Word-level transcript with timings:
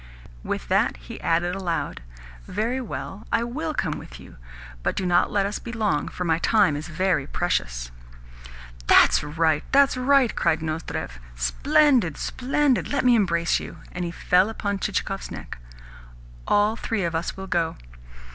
With 0.43 0.67
that 0.67 0.97
he 0.97 1.21
added 1.21 1.53
aloud: 1.53 2.01
"Very 2.47 2.81
well, 2.81 3.27
I 3.31 3.43
WILL 3.43 3.75
come 3.75 3.99
with 3.99 4.19
you, 4.19 4.37
but 4.81 4.95
do 4.95 5.05
not 5.05 5.31
let 5.31 5.45
us 5.45 5.59
be 5.59 5.71
long, 5.71 6.07
for 6.07 6.23
my 6.23 6.39
time 6.39 6.75
is 6.75 6.87
very 6.87 7.27
precious." 7.27 7.91
"That's 8.87 9.23
right, 9.23 9.63
that's 9.71 9.95
right!" 9.97 10.35
cried 10.35 10.63
Nozdrev. 10.63 11.19
"Splendid, 11.35 12.17
splendid! 12.17 12.91
Let 12.91 13.05
me 13.05 13.13
embrace 13.13 13.59
you!" 13.59 13.77
And 13.91 14.03
he 14.03 14.09
fell 14.09 14.49
upon 14.49 14.79
Chichikov's 14.79 15.29
neck. 15.29 15.59
"All 16.47 16.75
three 16.75 17.03
of 17.03 17.13
us 17.13 17.37
will 17.37 17.45
go." 17.45 17.77